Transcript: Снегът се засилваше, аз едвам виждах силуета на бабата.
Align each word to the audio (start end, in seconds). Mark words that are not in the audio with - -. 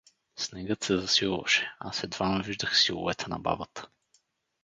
Снегът 0.35 0.83
се 0.83 0.97
засилваше, 0.97 1.75
аз 1.79 2.03
едвам 2.03 2.41
виждах 2.41 2.77
силуета 2.77 3.29
на 3.29 3.39
бабата. 3.39 3.87